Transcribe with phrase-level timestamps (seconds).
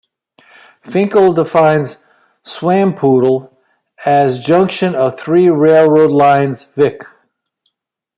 [0.81, 2.03] Finkel defines
[2.43, 3.51] Swampoodle
[4.03, 7.03] as Junction of three railroad lines, vic.